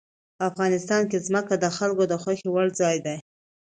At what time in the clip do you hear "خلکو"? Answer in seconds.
1.77-2.03